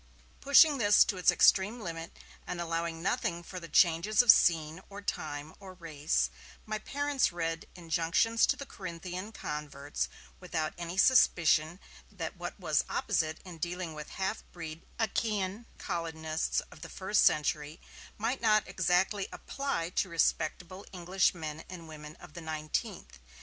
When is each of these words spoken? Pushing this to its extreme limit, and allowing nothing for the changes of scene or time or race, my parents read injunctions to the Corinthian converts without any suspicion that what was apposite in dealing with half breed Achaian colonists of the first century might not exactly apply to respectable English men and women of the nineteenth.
Pushing 0.39 0.79
this 0.79 1.03
to 1.03 1.17
its 1.17 1.29
extreme 1.29 1.79
limit, 1.79 2.11
and 2.47 2.59
allowing 2.59 3.03
nothing 3.03 3.43
for 3.43 3.59
the 3.59 3.67
changes 3.69 4.23
of 4.23 4.31
scene 4.31 4.81
or 4.89 4.99
time 4.99 5.53
or 5.59 5.75
race, 5.75 6.31
my 6.65 6.79
parents 6.79 7.31
read 7.31 7.67
injunctions 7.75 8.47
to 8.47 8.55
the 8.55 8.65
Corinthian 8.65 9.31
converts 9.31 10.09
without 10.39 10.73
any 10.75 10.97
suspicion 10.97 11.79
that 12.11 12.35
what 12.35 12.59
was 12.59 12.83
apposite 12.89 13.37
in 13.45 13.59
dealing 13.59 13.93
with 13.93 14.09
half 14.09 14.43
breed 14.51 14.81
Achaian 14.97 15.67
colonists 15.77 16.61
of 16.71 16.81
the 16.81 16.89
first 16.89 17.23
century 17.23 17.79
might 18.17 18.41
not 18.41 18.67
exactly 18.67 19.27
apply 19.31 19.91
to 19.97 20.09
respectable 20.09 20.83
English 20.91 21.35
men 21.35 21.63
and 21.69 21.87
women 21.87 22.15
of 22.15 22.33
the 22.33 22.41
nineteenth. 22.41 23.19